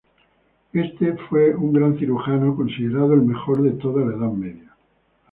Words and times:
Éste 0.73 1.15
fue 1.29 1.53
un 1.53 1.73
gran 1.73 1.95
cirujano, 1.99 2.55
considerado 2.55 3.13
el 3.13 3.21
mejor 3.21 3.61
de 3.61 3.69
toda 3.79 4.03
la 4.03 4.15
Edad 4.15 4.31
Media. 4.31 4.75